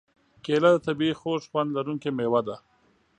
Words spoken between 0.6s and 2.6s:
د طبعیي خوږ خوند لرونکې مېوه ده.